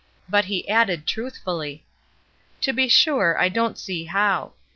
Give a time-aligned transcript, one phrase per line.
[0.27, 1.83] But he added truthfully:—
[2.63, 4.53] '^To be sure, I don't see how."